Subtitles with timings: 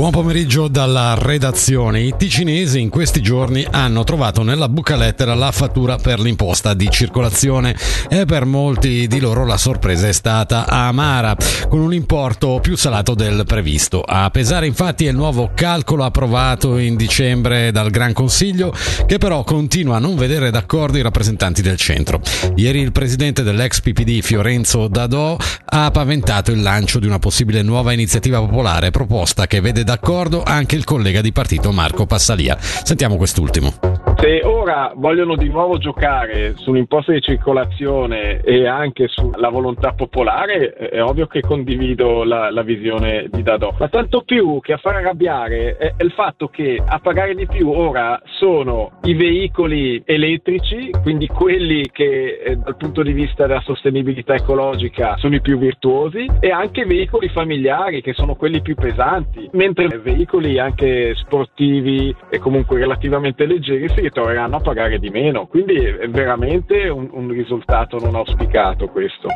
[0.00, 2.00] Buon pomeriggio dalla redazione.
[2.00, 6.88] I ticinesi in questi giorni hanno trovato nella buca lettera la fattura per l'imposta di
[6.90, 7.76] circolazione
[8.08, 11.36] e per molti di loro la sorpresa è stata amara,
[11.68, 14.00] con un importo più salato del previsto.
[14.00, 18.72] A pesare infatti è il nuovo calcolo approvato in dicembre dal Gran Consiglio,
[19.04, 22.22] che però continua a non vedere d'accordo i rappresentanti del centro.
[22.54, 25.36] Ieri il presidente dell'ex PPD Fiorenzo Dadò
[25.72, 30.76] ha paventato il lancio di una possibile nuova iniziativa popolare proposta che vede d'accordo anche
[30.76, 32.56] il collega di partito Marco Passalia.
[32.60, 33.74] Sentiamo quest'ultimo.
[34.20, 41.02] Se ora vogliono di nuovo giocare sull'imposta di circolazione e anche sulla volontà popolare, è
[41.02, 43.74] ovvio che condivido la, la visione di Dadò.
[43.78, 47.46] Ma tanto più che a far arrabbiare è, è il fatto che a pagare di
[47.46, 53.62] più ora sono i veicoli elettrici, quindi quelli che eh, dal punto di vista della
[53.62, 58.76] sostenibilità ecologica sono i più virtuosi, e anche i veicoli familiari che sono quelli più
[58.76, 65.46] pesanti, mentre veicoli anche sportivi e comunque relativamente leggeri si ritroveranno a pagare di meno.
[65.46, 69.28] Quindi è veramente un, un risultato non auspicato questo.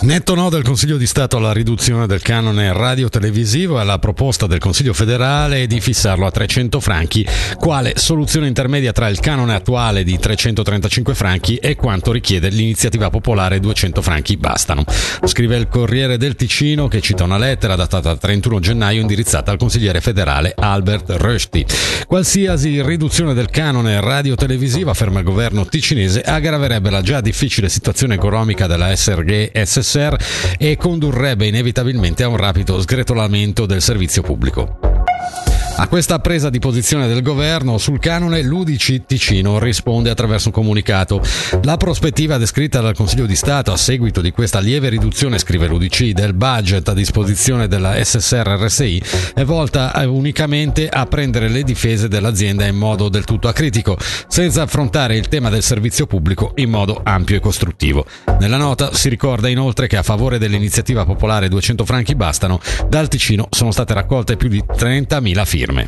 [0.00, 4.60] Netto no del Consiglio di Stato alla riduzione del canone radio-televisivo e alla proposta del
[4.60, 10.16] Consiglio federale di fissarlo a 300 franchi, quale soluzione intermedia tra il canone attuale di
[10.16, 14.84] 335 franchi e quanto richiede l'iniziativa popolare 200 franchi bastano.
[15.24, 20.00] Scrive il Corriere del Ticino che cita una lettera datata 31 gennaio indirizzata al consigliere
[20.00, 21.66] federale Albert Rösti.
[22.06, 28.68] Qualsiasi riduzione del canone radio-televisivo, afferma il governo ticinese, aggraverebbe la già difficile situazione economica
[28.68, 30.16] della SRG SS SSR
[30.58, 34.87] e condurrebbe inevitabilmente a un rapido sgretolamento del servizio pubblico.
[35.80, 41.22] A questa presa di posizione del governo sul canone, l'Udici Ticino risponde attraverso un comunicato.
[41.62, 46.10] La prospettiva descritta dal Consiglio di Stato a seguito di questa lieve riduzione, scrive l'Udc,
[46.10, 49.02] del budget a disposizione della SSR RSI
[49.34, 53.96] è volta unicamente a prendere le difese dell'azienda in modo del tutto acritico,
[54.26, 58.04] senza affrontare il tema del servizio pubblico in modo ampio e costruttivo.
[58.40, 63.46] Nella nota si ricorda inoltre che a favore dell'iniziativa popolare 200 franchi bastano, dal Ticino
[63.50, 65.86] sono state raccolte più di 30.000 firme firme.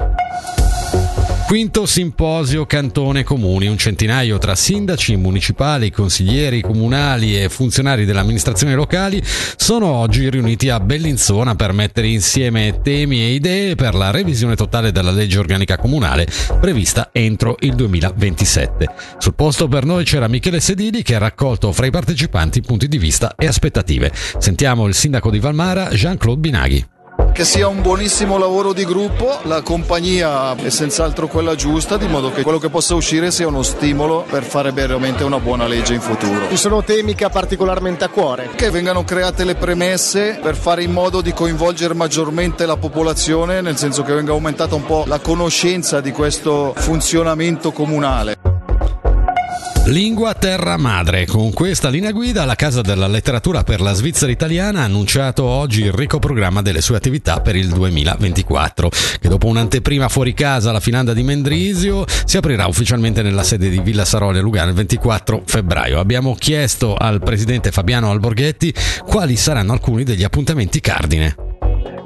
[1.47, 8.73] Quinto simposio Cantone Comuni, un centinaio tra sindaci municipali, consiglieri comunali e funzionari delle amministrazioni
[8.75, 9.21] locali
[9.57, 14.93] sono oggi riuniti a Bellinzona per mettere insieme temi e idee per la revisione totale
[14.93, 16.29] della legge organica comunale
[16.61, 18.89] prevista entro il 2027.
[19.19, 22.99] Sul posto per noi c'era Michele Sedili che ha raccolto fra i partecipanti punti di
[22.99, 24.13] vista e aspettative.
[24.39, 26.87] Sentiamo il sindaco di Valmara Jean-Claude Binaghi
[27.33, 32.33] che sia un buonissimo lavoro di gruppo, la compagnia è senz'altro quella giusta, di modo
[32.33, 36.01] che quello che possa uscire sia uno stimolo per fare veramente una buona legge in
[36.01, 36.49] futuro.
[36.49, 38.51] Ci sono temi che ha particolarmente a cuore?
[38.55, 43.77] Che vengano create le premesse per fare in modo di coinvolgere maggiormente la popolazione, nel
[43.77, 48.40] senso che venga aumentata un po' la conoscenza di questo funzionamento comunale.
[49.91, 51.27] Lingua terra madre.
[51.27, 55.83] Con questa linea guida la Casa della Letteratura per la Svizzera Italiana ha annunciato oggi
[55.83, 60.79] il ricco programma delle sue attività per il 2024, che dopo un'anteprima fuori casa alla
[60.79, 65.43] Finanda di Mendrisio si aprirà ufficialmente nella sede di Villa Saroli a Lugano il 24
[65.45, 65.99] febbraio.
[65.99, 68.73] Abbiamo chiesto al presidente Fabiano Alborghetti
[69.05, 71.50] quali saranno alcuni degli appuntamenti cardine.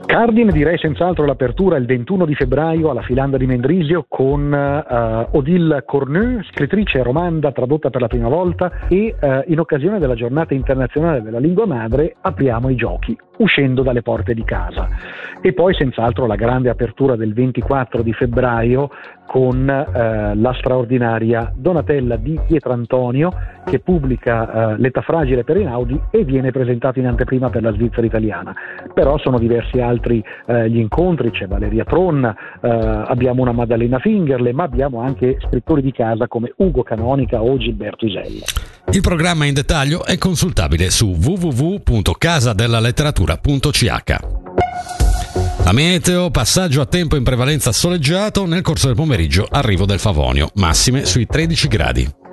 [0.06, 5.82] Cardine direi senz'altro l'apertura il 21 di febbraio alla Filanda di Mendrisio con uh, Odile
[5.84, 11.22] Cornu, scrittrice romanda tradotta per la prima volta e uh, in occasione della giornata internazionale
[11.22, 14.88] della lingua madre apriamo i giochi uscendo dalle porte di casa.
[15.40, 18.90] E poi senz'altro la grande apertura del 24 di febbraio
[19.26, 23.32] con eh, la straordinaria Donatella di Pietrantonio
[23.64, 28.06] che pubblica eh, L'età fragile per Einaudi e viene presentato in anteprima per la Svizzera
[28.06, 28.54] italiana.
[28.92, 34.52] Però sono diversi altri eh, gli incontri, c'è Valeria Tron, eh, abbiamo una Maddalena Fingerle,
[34.52, 38.44] ma abbiamo anche scrittori di casa come Ugo Canonica o Gilberto Isella.
[38.90, 41.14] Il programma in dettaglio è consultabile su
[43.24, 44.42] www.casadellaletteratura.ch.
[45.64, 50.50] La meteo, passaggio a tempo in prevalenza soleggiato, nel corso del pomeriggio arrivo del Favonio,
[50.56, 52.23] massime sui 13 gradi.